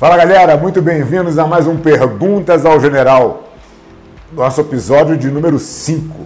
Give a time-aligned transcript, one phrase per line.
[0.00, 3.50] Fala galera, muito bem-vindos a mais um Perguntas ao General,
[4.32, 6.16] nosso episódio de número 5.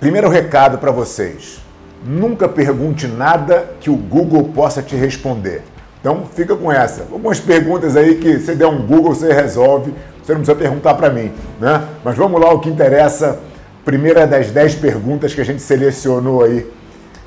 [0.00, 1.60] Primeiro recado para vocês:
[2.02, 5.60] nunca pergunte nada que o Google possa te responder.
[6.00, 7.02] Então fica com essa.
[7.12, 9.92] Algumas perguntas aí que você der um Google você resolve,
[10.22, 11.30] você não precisa perguntar para mim,
[11.60, 11.88] né?
[12.02, 13.38] Mas vamos lá, o que interessa.
[13.84, 16.66] Primeira das 10 perguntas que a gente selecionou aí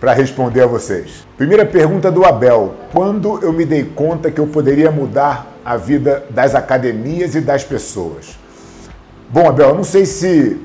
[0.04, 1.26] para responder a vocês.
[1.38, 6.26] Primeira pergunta do Abel: Quando eu me dei conta que eu poderia mudar a vida
[6.30, 8.38] das academias e das pessoas?
[9.30, 10.60] Bom, Abel, eu não sei se,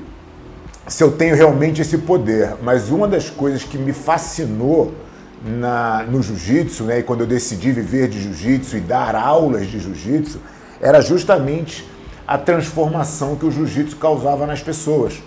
[0.89, 4.93] se eu tenho realmente esse poder, mas uma das coisas que me fascinou
[5.41, 9.79] na, no jiu-jitsu, né, e quando eu decidi viver de jiu-jitsu e dar aulas de
[9.79, 10.37] jiu-jitsu,
[10.81, 11.89] era justamente
[12.27, 15.23] a transformação que o jiu-jitsu causava nas pessoas.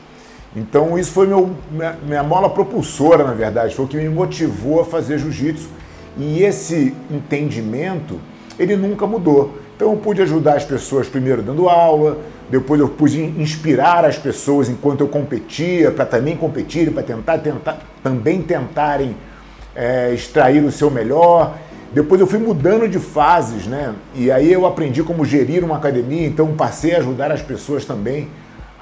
[0.55, 4.81] Então isso foi meu, minha, minha mola propulsora, na verdade, foi o que me motivou
[4.81, 5.69] a fazer jiu-jitsu.
[6.19, 8.21] E esse entendimento,
[8.59, 9.57] ele nunca mudou.
[9.75, 12.19] Então eu pude ajudar as pessoas primeiro dando aula,
[12.51, 17.79] depois eu pude inspirar as pessoas enquanto eu competia, para também competirem, para tentar, tentar,
[18.03, 19.17] também tentarem
[19.75, 21.57] é, extrair o seu melhor.
[21.95, 23.95] Depois eu fui mudando de fases, né?
[24.15, 28.29] E aí eu aprendi como gerir uma academia, então passei a ajudar as pessoas também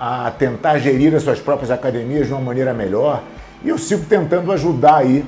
[0.00, 3.22] a tentar gerir as suas próprias academias de uma maneira melhor.
[3.62, 5.22] E eu sigo tentando ajudar aí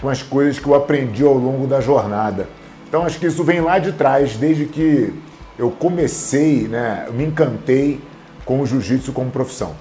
[0.00, 2.48] com as coisas que eu aprendi ao longo da jornada.
[2.88, 5.12] Então acho que isso vem lá de trás, desde que
[5.58, 8.00] eu comecei, né, me encantei
[8.44, 9.74] com o jiu-jitsu como profissão.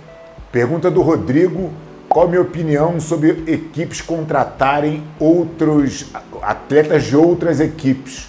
[0.52, 1.72] Pergunta do Rodrigo:
[2.09, 6.08] qual a minha opinião sobre equipes contratarem outros
[6.42, 8.28] atletas de outras equipes?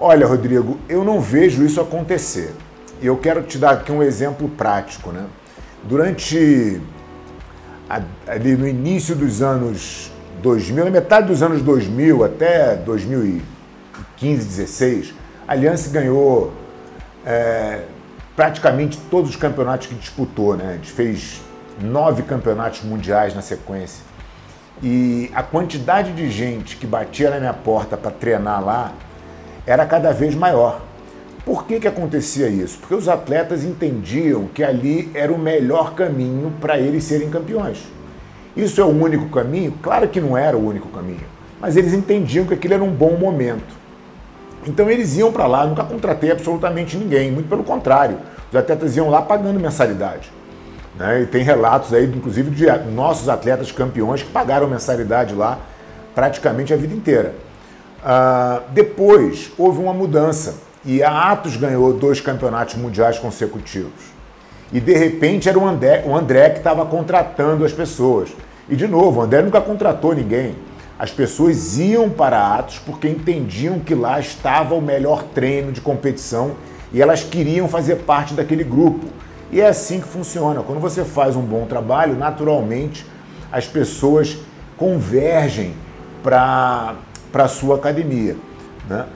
[0.00, 2.52] Olha, Rodrigo, eu não vejo isso acontecer.
[3.02, 5.10] E eu quero te dar aqui um exemplo prático.
[5.10, 5.26] Né?
[5.82, 6.80] Durante
[8.28, 15.14] ali no início dos anos 2000, na metade dos anos 2000 até 2015, 16,
[15.48, 16.52] a Aliança ganhou
[17.26, 17.80] é,
[18.36, 20.56] praticamente todos os campeonatos que disputou.
[20.56, 20.68] Né?
[20.68, 21.40] A gente fez
[21.82, 24.04] nove campeonatos mundiais na sequência.
[24.80, 28.92] E a quantidade de gente que batia na minha porta para treinar lá
[29.66, 30.91] era cada vez maior.
[31.44, 32.78] Por que, que acontecia isso?
[32.78, 37.82] Porque os atletas entendiam que ali era o melhor caminho para eles serem campeões.
[38.56, 39.72] Isso é o único caminho?
[39.82, 41.24] Claro que não era o único caminho,
[41.60, 43.74] mas eles entendiam que aquilo era um bom momento.
[44.66, 48.18] Então eles iam para lá, nunca contratei absolutamente ninguém, muito pelo contrário.
[48.48, 50.30] Os atletas iam lá pagando mensalidade.
[50.96, 51.22] Né?
[51.22, 55.58] E tem relatos aí, inclusive, de nossos atletas campeões que pagaram mensalidade lá
[56.14, 57.34] praticamente a vida inteira.
[58.04, 60.54] Uh, depois houve uma mudança
[60.84, 64.12] e a Atos ganhou dois campeonatos mundiais consecutivos.
[64.72, 68.30] E de repente era o André, o André que estava contratando as pessoas.
[68.68, 70.56] E de novo, o André nunca contratou ninguém.
[70.98, 76.52] As pessoas iam para Atos porque entendiam que lá estava o melhor treino de competição
[76.92, 79.06] e elas queriam fazer parte daquele grupo.
[79.50, 80.62] E é assim que funciona.
[80.62, 83.04] Quando você faz um bom trabalho, naturalmente
[83.50, 84.38] as pessoas
[84.76, 85.74] convergem
[86.22, 86.96] para
[87.34, 88.36] a sua academia.
[88.88, 89.06] Né?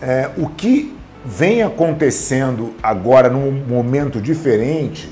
[0.00, 5.08] É, o que vem acontecendo agora num momento diferente,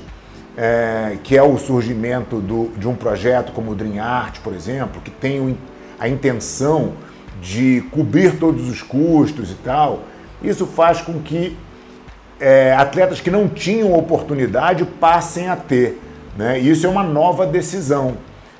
[0.57, 5.01] é, que é o surgimento do, de um projeto como o Dream Art, por exemplo,
[5.01, 5.57] que tem
[5.99, 6.93] a intenção
[7.41, 10.03] de cobrir todos os custos e tal,
[10.43, 11.57] isso faz com que
[12.39, 16.01] é, atletas que não tinham oportunidade passem a ter.
[16.37, 16.59] Né?
[16.59, 18.17] Isso é uma nova decisão.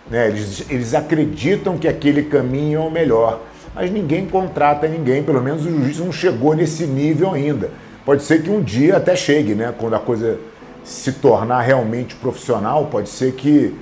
[0.09, 0.28] Né?
[0.28, 3.41] Eles, eles acreditam que aquele caminho é o melhor
[3.73, 7.71] mas ninguém contrata ninguém, pelo menos o jiu-jitsu não chegou nesse nível ainda.
[8.05, 9.73] Pode ser que um dia até chegue, né?
[9.77, 10.39] Quando a coisa
[10.83, 13.75] se tornar realmente profissional, pode ser que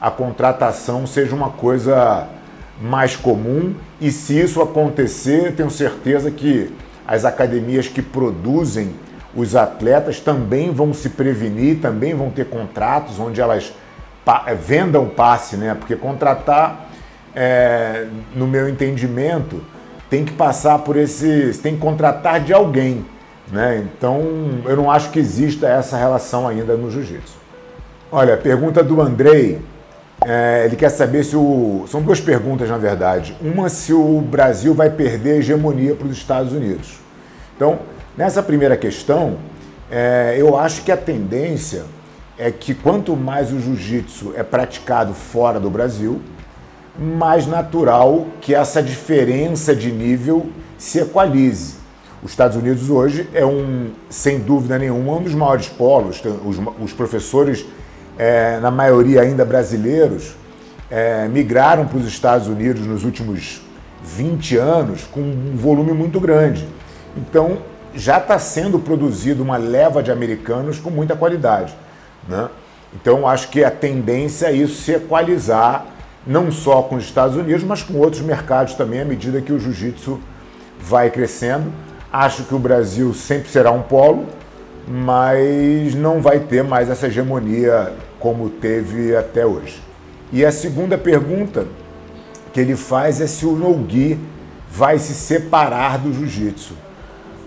[0.00, 2.28] a contratação seja uma coisa
[2.80, 6.72] mais comum e se isso acontecer, tenho certeza que
[7.06, 8.90] as academias que produzem
[9.34, 13.72] os atletas também vão se prevenir, também vão ter contratos onde elas
[14.60, 15.74] vendam passe, né?
[15.74, 16.90] Porque contratar
[17.34, 19.62] é, no meu entendimento,
[20.10, 21.58] tem que passar por esse.
[21.62, 23.04] tem que contratar de alguém.
[23.50, 23.84] Né?
[23.96, 24.22] Então,
[24.64, 27.34] eu não acho que exista essa relação ainda no jiu-jitsu.
[28.10, 29.60] Olha, pergunta do Andrei.
[30.24, 31.84] É, ele quer saber se o.
[31.88, 33.36] São duas perguntas, na verdade.
[33.40, 37.00] Uma, se o Brasil vai perder a hegemonia para os Estados Unidos.
[37.56, 37.80] Então,
[38.16, 39.38] nessa primeira questão,
[39.90, 41.84] é, eu acho que a tendência
[42.38, 46.20] é que quanto mais o jiu-jitsu é praticado fora do Brasil,
[46.98, 51.76] mais natural que essa diferença de nível se equalize.
[52.22, 56.22] Os Estados Unidos hoje é um, sem dúvida nenhuma, um dos maiores polos.
[56.44, 57.64] Os, os professores,
[58.16, 60.36] é, na maioria ainda brasileiros,
[60.90, 63.62] é, migraram para os Estados Unidos nos últimos
[64.04, 66.68] 20 anos com um volume muito grande.
[67.16, 67.58] Então,
[67.94, 71.74] já está sendo produzido uma leva de americanos com muita qualidade.
[72.28, 72.48] Né?
[72.94, 75.86] Então, acho que a tendência é isso se equalizar,
[76.26, 79.58] não só com os Estados Unidos, mas com outros mercados também, à medida que o
[79.58, 80.20] jiu-jitsu
[80.80, 81.72] vai crescendo.
[82.12, 84.26] Acho que o Brasil sempre será um polo,
[84.86, 89.80] mas não vai ter mais essa hegemonia como teve até hoje.
[90.32, 91.66] E a segunda pergunta
[92.52, 94.18] que ele faz é se o no-gi
[94.70, 96.74] vai se separar do jiu-jitsu.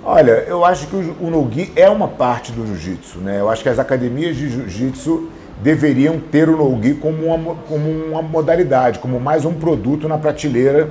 [0.04, 3.39] Olha, eu acho que o no-gi é uma parte do jiu-jitsu, né?
[3.39, 5.30] Eu acho que as academias de jiu-jitsu
[5.62, 10.90] deveriam ter o no-gi como uma, como uma modalidade, como mais um produto na prateleira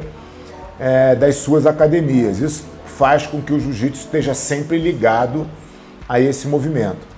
[0.79, 2.39] é, das suas academias.
[2.39, 5.47] Isso faz com que o jiu-jitsu esteja sempre ligado
[6.09, 7.15] a esse movimento.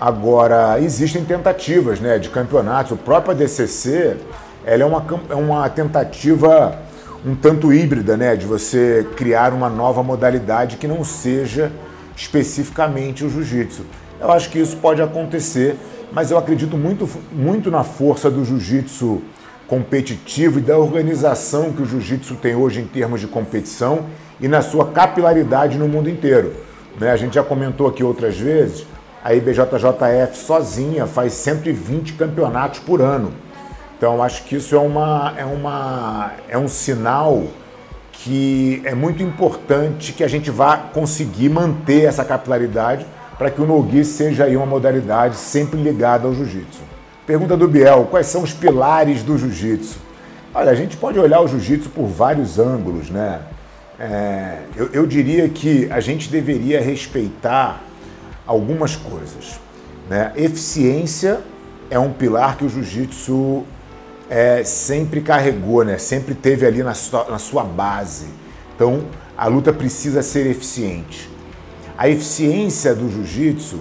[0.00, 2.92] Agora, existem tentativas né, de campeonatos.
[2.92, 4.16] O próprio ADCC
[4.64, 6.78] ela é, uma, é uma tentativa
[7.24, 11.72] um tanto híbrida, né, de você criar uma nova modalidade que não seja
[12.14, 13.84] especificamente o jiu-jitsu.
[14.20, 15.76] Eu acho que isso pode acontecer,
[16.14, 19.20] mas eu acredito muito, muito na força do jiu-jitsu
[19.66, 24.06] competitivo e da organização que o jiu-jitsu tem hoje em termos de competição
[24.40, 26.54] e na sua capilaridade no mundo inteiro.
[27.00, 27.10] Né?
[27.10, 28.86] A gente já comentou aqui outras vezes,
[29.24, 33.32] a IBJJF sozinha faz 120 campeonatos por ano.
[33.98, 37.42] Então acho que isso é, uma, é, uma, é um sinal
[38.12, 43.04] que é muito importante que a gente vá conseguir manter essa capilaridade
[43.38, 46.80] para que o Nogi seja aí uma modalidade sempre ligada ao jiu-jitsu.
[47.26, 49.98] Pergunta do Biel, quais são os pilares do jiu-jitsu?
[50.54, 53.40] Olha, a gente pode olhar o jiu-jitsu por vários ângulos, né?
[53.98, 57.82] É, eu, eu diria que a gente deveria respeitar
[58.46, 59.60] algumas coisas.
[60.08, 60.32] Né?
[60.36, 61.40] Eficiência
[61.90, 63.64] é um pilar que o jiu-jitsu
[64.28, 65.98] é, sempre carregou, né?
[65.98, 68.26] sempre teve ali na sua, na sua base.
[68.74, 69.04] Então,
[69.36, 71.30] a luta precisa ser eficiente.
[71.96, 73.78] A eficiência do jiu-jitsu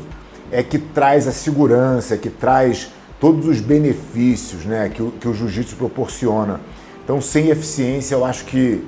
[0.52, 5.34] é que traz a segurança, que traz todos os benefícios né, que o, que o
[5.34, 6.60] jiu-jitsu proporciona.
[7.04, 8.86] Então, sem eficiência, eu acho que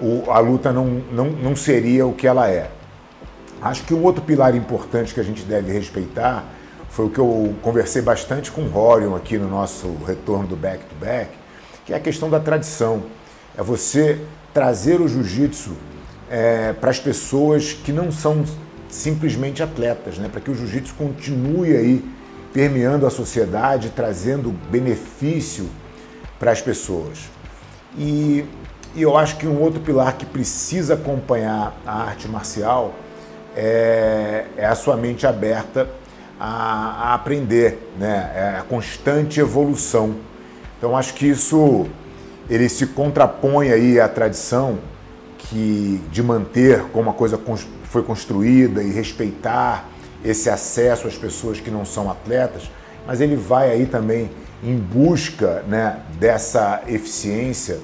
[0.00, 2.70] o, a luta não, não, não seria o que ela é.
[3.62, 6.44] Acho que um outro pilar importante que a gente deve respeitar
[6.90, 10.84] foi o que eu conversei bastante com o Rorion aqui no nosso retorno do back
[10.84, 11.30] to back,
[11.84, 13.04] que é a questão da tradição.
[13.56, 14.20] É você
[14.52, 15.72] trazer o jiu-jitsu
[16.30, 18.44] é, para as pessoas que não são
[18.88, 20.28] simplesmente atletas, né?
[20.30, 22.04] para que o jiu-jitsu continue aí
[22.52, 25.68] permeando a sociedade, trazendo benefício
[26.38, 27.28] para as pessoas.
[27.98, 28.44] E,
[28.94, 32.94] e eu acho que um outro pilar que precisa acompanhar a arte marcial
[33.54, 35.88] é, é a sua mente aberta
[36.38, 38.32] a, a, aprender, né?
[38.34, 40.16] É a constante evolução.
[40.78, 41.86] Então acho que isso
[42.48, 44.78] ele se contrapõe aí à tradição
[45.38, 47.40] que de manter como a coisa
[47.84, 49.88] foi construída e respeitar
[50.24, 52.70] esse acesso às pessoas que não são atletas,
[53.06, 54.30] mas ele vai aí também
[54.62, 57.78] em busca né, dessa eficiência,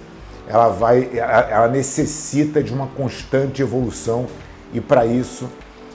[0.48, 4.26] ela vai, ela necessita de uma constante evolução
[4.72, 5.48] e para isso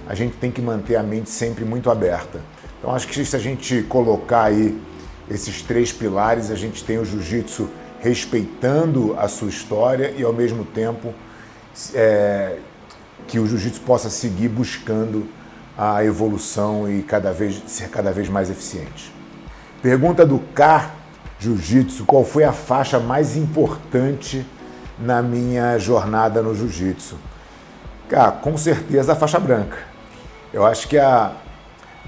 [0.08, 2.40] a gente tem que manter a mente sempre muito aberta.
[2.80, 4.80] Então acho que se a gente colocar aí
[5.30, 7.68] esses três pilares, a gente tem o jiu-jitsu
[8.00, 11.14] respeitando a sua história e ao mesmo tempo
[11.94, 12.58] é,
[13.28, 15.28] que o jiu-jitsu possa seguir buscando
[15.78, 19.14] a evolução e cada vez, ser cada vez mais eficiente.
[19.82, 20.92] Pergunta do K
[21.40, 24.46] Jiu-Jitsu: qual foi a faixa mais importante
[25.00, 27.18] na minha jornada no jiu-jitsu?
[28.10, 29.78] Cara, com certeza a faixa branca.
[30.52, 31.34] Eu acho que a,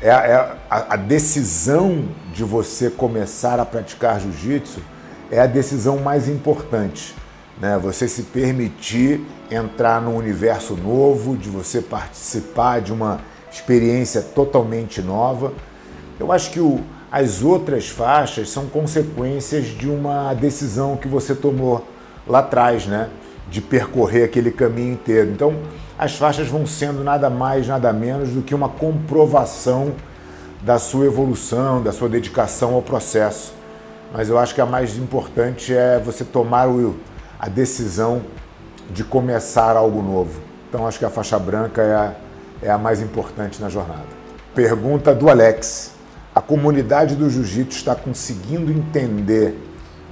[0.02, 4.82] é, é a, a, decisão de você começar a praticar jiu-jitsu
[5.30, 7.14] é a decisão mais importante.
[7.60, 7.78] Né?
[7.78, 13.20] Você se permitir entrar num universo novo, de você participar de uma
[13.52, 15.52] experiência totalmente nova.
[16.20, 21.86] Eu acho que o, as outras faixas são consequências de uma decisão que você tomou
[22.28, 23.10] lá atrás, né?
[23.50, 25.32] De percorrer aquele caminho inteiro.
[25.32, 25.56] Então,
[25.98, 29.94] as faixas vão sendo nada mais, nada menos do que uma comprovação
[30.62, 33.54] da sua evolução, da sua dedicação ao processo.
[34.14, 36.96] Mas eu acho que a mais importante é você tomar o,
[37.40, 38.22] a decisão
[38.92, 40.42] de começar algo novo.
[40.68, 42.14] Então acho que a faixa branca é a,
[42.64, 44.20] é a mais importante na jornada.
[44.54, 45.94] Pergunta do Alex.
[46.36, 49.58] A comunidade do jiu-jitsu está conseguindo entender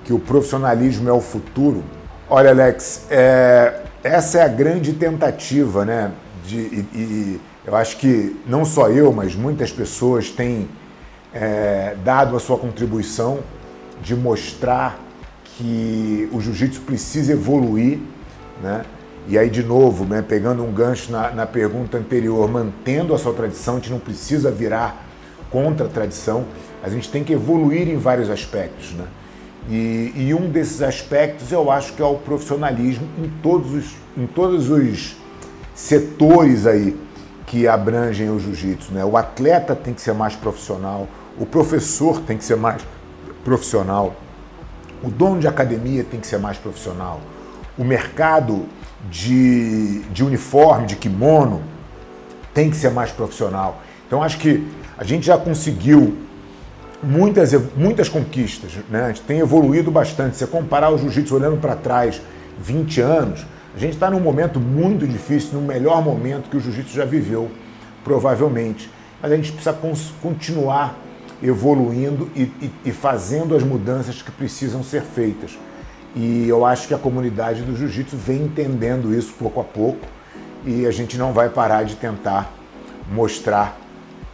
[0.03, 1.84] que o profissionalismo é o futuro?
[2.29, 6.12] Olha, Alex, é, essa é a grande tentativa, né?
[6.46, 10.69] De, e, e eu acho que não só eu, mas muitas pessoas têm
[11.34, 13.39] é, dado a sua contribuição
[14.01, 14.98] de mostrar
[15.58, 18.00] que o jiu-jitsu precisa evoluir,
[18.62, 18.86] né?
[19.30, 23.34] E aí, de novo, né, pegando um gancho na, na pergunta anterior, mantendo a sua
[23.34, 25.06] tradição, a gente não precisa virar
[25.52, 26.46] contra a tradição,
[26.82, 28.94] a gente tem que evoluir em vários aspectos.
[28.94, 29.06] Né?
[29.70, 34.26] E, e, um desses aspectos eu acho que é o profissionalismo em todos os, em
[34.28, 35.18] todos os
[35.76, 36.98] setores aí
[37.46, 38.94] que abrangem o jiu-jitsu.
[38.94, 39.04] Né?
[39.04, 41.06] O atleta tem que ser mais profissional,
[41.38, 42.82] o professor tem que ser mais
[43.44, 44.16] profissional,
[45.04, 47.22] o dono de academia tem que ser mais profissional,
[47.77, 48.66] o mercado
[49.10, 51.62] de, de uniforme, de kimono,
[52.54, 53.82] tem que ser mais profissional.
[54.08, 56.18] Então acho que a gente já conseguiu
[57.04, 59.06] muitas, muitas conquistas, né?
[59.06, 60.36] a gente tem evoluído bastante.
[60.36, 62.22] Se você comparar o jiu-jitsu olhando para trás
[62.60, 66.96] 20 anos, a gente está num momento muito difícil, no melhor momento que o jiu-jitsu
[66.96, 67.51] já viveu,
[68.04, 68.89] provavelmente.
[69.22, 69.77] Mas a gente precisa
[70.22, 70.98] continuar
[71.41, 75.58] evoluindo e, e, e fazendo as mudanças que precisam ser feitas.
[76.15, 80.06] E eu acho que a comunidade do jiu-jitsu vem entendendo isso pouco a pouco
[80.65, 82.51] e a gente não vai parar de tentar
[83.12, 83.77] mostrar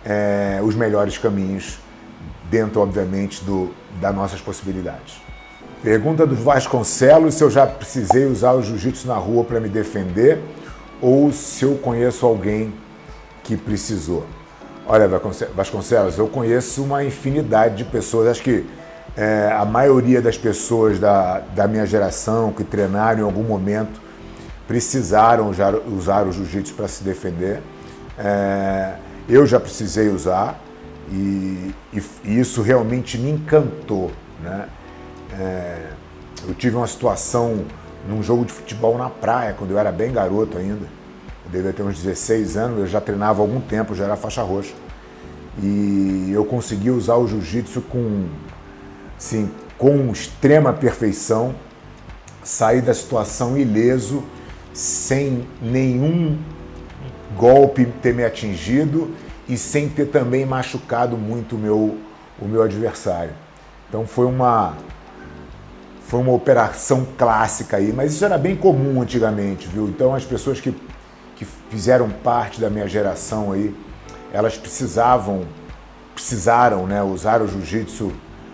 [0.05, 1.77] é, os melhores caminhos
[2.49, 5.21] dentro, obviamente, do, das nossas possibilidades.
[5.81, 10.39] Pergunta do Vasconcelos se eu já precisei usar o jiu-jitsu na rua para me defender
[11.01, 12.73] ou se eu conheço alguém
[13.43, 14.25] que precisou.
[14.85, 15.07] Olha,
[15.55, 18.65] Vasconcelos, eu conheço uma infinidade de pessoas, acho que
[19.15, 24.01] é, a maioria das pessoas da, da minha geração que treinaram em algum momento
[24.67, 27.61] precisaram já usar o jiu-jitsu para se defender.
[28.17, 28.95] É,
[29.29, 30.59] eu já precisei usar
[31.09, 34.11] e, e, e, isso realmente me encantou.
[34.41, 34.67] Né?
[35.39, 35.77] É,
[36.45, 37.63] eu tive uma situação
[38.07, 40.87] num jogo de futebol na praia, quando eu era bem garoto ainda.
[41.45, 44.41] Eu devia ter uns 16 anos, eu já treinava há algum tempo, já era faixa
[44.41, 44.73] roxa.
[45.61, 48.27] E eu consegui usar o jiu-jitsu com
[49.17, 51.53] sim, com extrema perfeição,
[52.43, 54.23] sair da situação ileso,
[54.73, 56.37] sem nenhum
[57.37, 59.11] golpe ter me atingido
[59.47, 61.97] e sem ter também machucado muito o meu,
[62.39, 63.33] o meu adversário.
[63.89, 64.75] Então foi uma
[66.07, 69.87] foi uma operação clássica aí, mas isso era bem comum antigamente, viu?
[69.87, 70.75] Então as pessoas que
[71.73, 73.75] fizeram parte da minha geração aí,
[74.31, 75.41] elas precisavam,
[76.13, 78.11] precisaram, né, usar o jiu-jitsu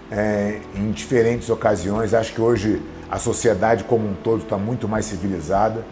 [0.09, 2.13] é, em diferentes ocasiões.
[2.13, 5.83] Acho que hoje a sociedade como um todo está muito mais civilizada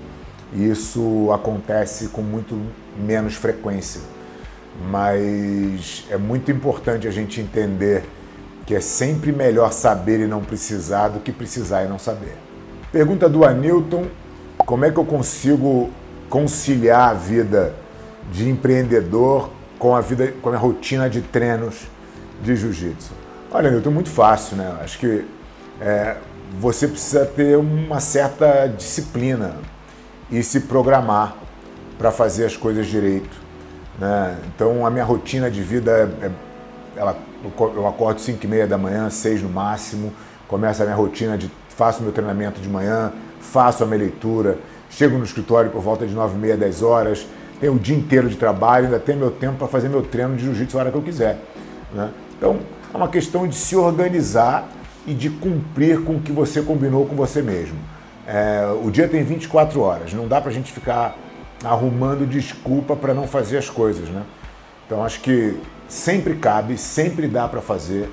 [0.54, 2.58] e isso acontece com muito
[2.98, 4.00] menos frequência.
[4.90, 8.06] Mas é muito importante a gente entender
[8.66, 12.38] que é sempre melhor saber e não precisar do que precisar e não saber.
[12.90, 14.06] Pergunta do Anilton:
[14.60, 15.90] como é que eu consigo
[16.30, 17.74] conciliar a vida
[18.32, 21.88] de empreendedor com a vida, com a rotina de treinos
[22.42, 23.12] de jiu-jitsu?
[23.52, 24.78] Olha, Nilton, muito fácil, né?
[24.82, 25.26] Acho que
[25.80, 26.18] é,
[26.60, 29.56] você precisa ter uma certa disciplina
[30.30, 31.36] e se programar
[31.98, 33.38] para fazer as coisas direito.
[34.00, 34.38] Né?
[34.48, 36.32] Então, a minha rotina de vida, é, é
[36.96, 37.18] ela,
[37.76, 40.12] eu acordo 5 e meia da manhã, 6 no máximo,
[40.48, 44.58] começa a minha rotina de faço meu treinamento de manhã, faço a minha leitura,
[44.90, 47.28] chego no escritório por volta de 9 e meia, 10 horas,
[47.60, 50.44] tenho o dia inteiro de trabalho, ainda tenho meu tempo para fazer meu treino de
[50.44, 51.38] jiu-jitsu a hora que eu quiser.
[51.94, 52.10] Né?
[52.38, 52.60] Então,
[52.94, 54.68] é uma questão de se organizar
[55.06, 57.78] e de cumprir com o que você combinou com você mesmo.
[58.28, 61.16] É, o dia tem 24 horas, não dá para a gente ficar
[61.64, 64.24] arrumando desculpa para não fazer as coisas, né?
[64.86, 68.10] Então acho que sempre cabe, sempre dá para fazer.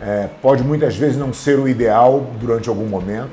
[0.00, 3.30] É, pode muitas vezes não ser o ideal durante algum momento,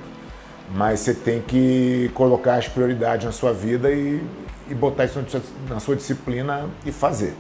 [0.74, 4.22] mas você tem que colocar as prioridades na sua vida e,
[4.70, 5.24] e botar isso
[5.70, 7.34] na sua disciplina e fazer.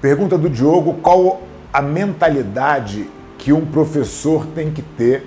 [0.00, 1.42] Pergunta do Diogo: qual
[1.72, 5.26] a mentalidade que um professor tem que ter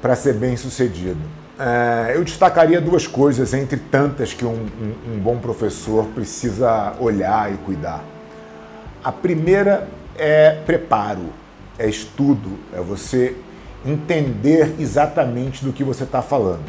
[0.00, 1.20] para ser bem sucedido.
[1.58, 7.52] É, eu destacaria duas coisas entre tantas que um, um, um bom professor precisa olhar
[7.52, 8.02] e cuidar.
[9.04, 11.26] A primeira é preparo,
[11.78, 13.36] é estudo, é você
[13.84, 16.64] entender exatamente do que você está falando.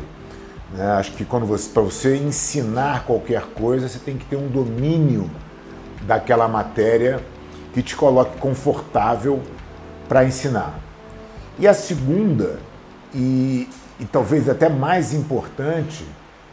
[0.74, 0.86] Né?
[0.94, 5.30] Acho que quando você, para você ensinar qualquer coisa, você tem que ter um domínio
[6.04, 7.20] daquela matéria
[7.74, 9.42] que te coloque confortável
[10.08, 10.80] para ensinar.
[11.60, 12.60] E a segunda,
[13.14, 16.06] e, e talvez até mais importante,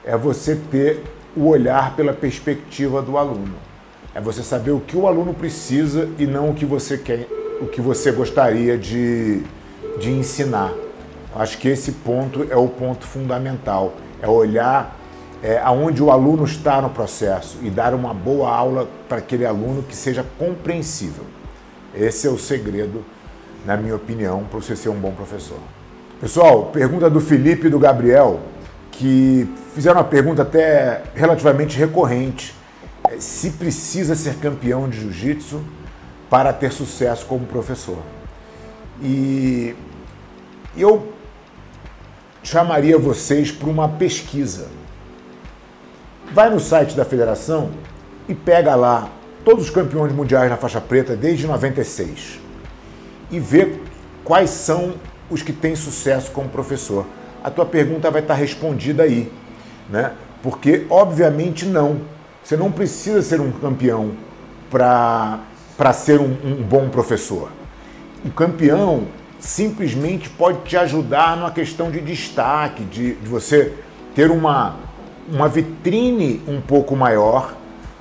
[0.04, 1.02] é você ter
[1.36, 3.54] o olhar pela perspectiva do aluno.
[4.14, 7.28] É você saber o que o aluno precisa e não o que você quer,
[7.60, 9.42] o que você gostaria de,
[9.98, 10.72] de ensinar.
[11.34, 13.94] Acho que esse ponto é o ponto fundamental.
[14.20, 14.96] É olhar
[15.42, 19.82] é, aonde o aluno está no processo e dar uma boa aula para aquele aluno
[19.82, 21.24] que seja compreensível.
[21.94, 23.04] Esse é o segredo,
[23.64, 25.58] na minha opinião, para você ser um bom professor.
[26.20, 28.40] Pessoal, pergunta do Felipe e do Gabriel,
[28.90, 32.54] que fizeram uma pergunta até relativamente recorrente.
[33.08, 35.60] É, se precisa ser campeão de jiu-jitsu
[36.28, 37.98] para ter sucesso como professor.
[39.00, 39.76] E
[40.76, 41.12] eu
[42.42, 44.68] chamaria vocês para uma pesquisa.
[46.32, 47.70] Vai no site da federação
[48.28, 49.08] e pega lá
[49.44, 52.40] todos os campeões mundiais na faixa preta desde 96
[53.30, 53.80] e vê
[54.24, 54.94] quais são
[55.30, 57.06] os que têm sucesso como professor.
[57.42, 59.32] A tua pergunta vai estar respondida aí,
[59.88, 60.12] né?
[60.42, 62.00] Porque obviamente não.
[62.42, 64.12] Você não precisa ser um campeão
[64.70, 67.50] para ser um, um bom professor.
[68.24, 69.06] O campeão
[69.38, 73.72] simplesmente pode te ajudar numa questão de destaque, de, de você
[74.14, 74.76] ter uma,
[75.30, 77.54] uma vitrine um pouco maior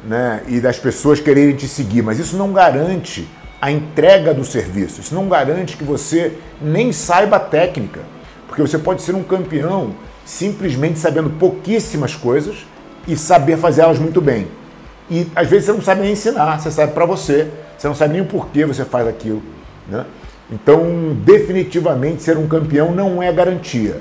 [0.04, 3.28] né, e das pessoas quererem te seguir, mas isso não garante
[3.62, 8.02] a entrega do serviço, isso não garante que você nem saiba a técnica,
[8.48, 9.94] porque você pode ser um campeão
[10.26, 12.66] simplesmente sabendo pouquíssimas coisas
[13.08, 14.48] e saber fazer elas muito bem.
[15.10, 18.14] E às vezes você não sabe nem ensinar, você sabe para você, você não sabe
[18.14, 19.42] nem o porquê você faz aquilo.
[19.88, 20.06] Né?
[20.52, 24.00] Então, definitivamente, ser um campeão não é garantia.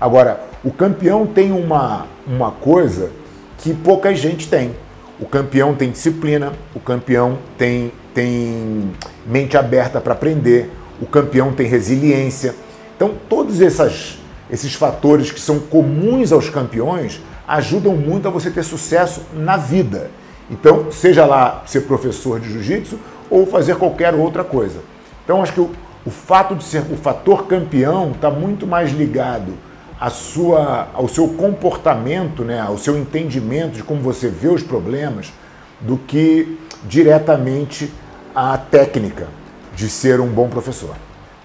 [0.00, 3.10] Agora, o campeão tem uma, uma coisa
[3.58, 4.72] que pouca gente tem.
[5.18, 8.92] O campeão tem disciplina, o campeão tem, tem
[9.26, 12.54] mente aberta para aprender, o campeão tem resiliência.
[12.94, 14.18] Então, todos essas,
[14.50, 20.10] esses fatores que são comuns aos campeões ajudam muito a você ter sucesso na vida.
[20.50, 22.98] Então, seja lá ser professor de jiu-jitsu
[23.30, 24.80] ou fazer qualquer outra coisa.
[25.24, 25.68] Então, acho que
[26.06, 29.52] o, fato de ser o fator campeão está muito mais ligado
[30.00, 35.32] à sua, ao seu comportamento, né, ao seu entendimento de como você vê os problemas,
[35.80, 37.92] do que diretamente
[38.34, 39.26] à técnica
[39.74, 40.94] de ser um bom professor.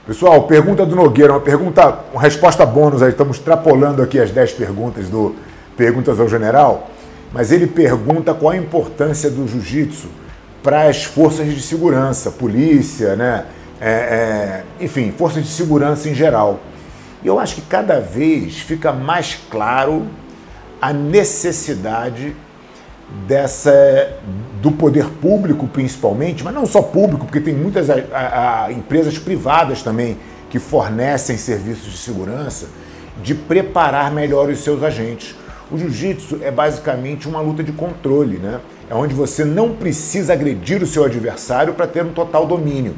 [0.05, 4.53] Pessoal, pergunta do Nogueira, uma pergunta, uma resposta bônus aí, estamos extrapolando aqui as 10
[4.53, 5.35] perguntas do
[5.75, 6.89] Perguntas ao General,
[7.31, 10.07] mas ele pergunta qual a importância do jiu-jitsu
[10.61, 13.45] para as forças de segurança, polícia, né?
[13.81, 16.59] É, é, enfim, forças de segurança em geral.
[17.23, 20.07] E eu acho que cada vez fica mais claro
[20.79, 22.35] a necessidade
[23.27, 24.13] dessa
[24.61, 29.81] do poder público principalmente, mas não só público, porque tem muitas a, a, empresas privadas
[29.81, 30.17] também
[30.49, 32.67] que fornecem serviços de segurança,
[33.23, 35.35] de preparar melhor os seus agentes.
[35.71, 38.59] O jiu-jitsu é basicamente uma luta de controle, né?
[38.89, 42.93] É onde você não precisa agredir o seu adversário para ter um total domínio.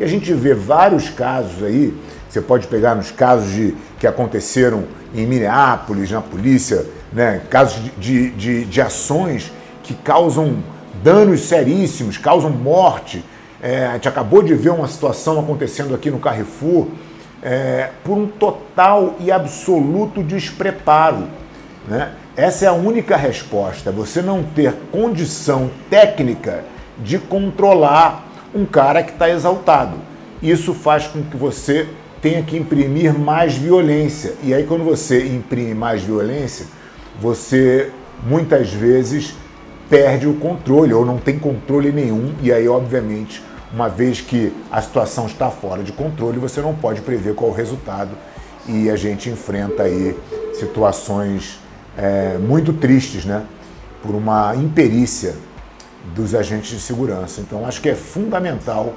[0.00, 1.94] E a gente vê vários casos aí,
[2.26, 4.84] você pode pegar nos casos de, que aconteceram
[5.14, 10.56] em Minneapolis, na polícia, né, casos de, de, de ações que causam
[11.04, 13.22] danos seríssimos, causam morte.
[13.62, 16.86] É, a gente acabou de ver uma situação acontecendo aqui no Carrefour
[17.42, 21.28] é, por um total e absoluto despreparo.
[21.86, 22.12] Né?
[22.34, 26.64] Essa é a única resposta, você não ter condição técnica
[26.98, 29.96] de controlar um cara que está exaltado.
[30.42, 31.88] Isso faz com que você
[32.20, 34.34] tenha que imprimir mais violência.
[34.42, 36.66] E aí, quando você imprime mais violência,
[37.20, 37.90] você
[38.22, 39.34] muitas vezes
[39.88, 42.32] perde o controle ou não tem controle nenhum.
[42.42, 47.00] E aí, obviamente, uma vez que a situação está fora de controle, você não pode
[47.00, 48.10] prever qual o resultado.
[48.66, 50.16] E a gente enfrenta aí
[50.54, 51.58] situações
[51.96, 53.44] é, muito tristes, né?
[54.02, 55.34] Por uma imperícia
[56.14, 57.40] dos agentes de segurança.
[57.40, 58.94] Então, acho que é fundamental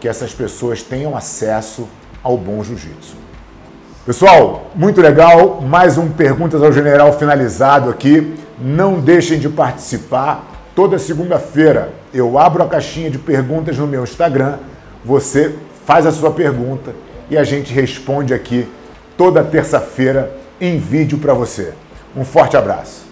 [0.00, 1.88] que essas pessoas tenham acesso
[2.22, 3.16] ao bom jiu-jitsu.
[4.04, 5.60] Pessoal, muito legal.
[5.60, 8.36] Mais um Perguntas ao General finalizado aqui.
[8.58, 10.44] Não deixem de participar.
[10.74, 14.58] Toda segunda-feira eu abro a caixinha de perguntas no meu Instagram.
[15.04, 16.94] Você faz a sua pergunta
[17.30, 18.68] e a gente responde aqui
[19.16, 21.72] toda terça-feira em vídeo para você.
[22.16, 23.05] Um forte abraço.